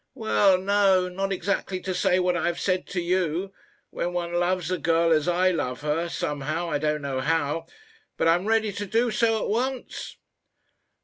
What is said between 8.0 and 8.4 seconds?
But I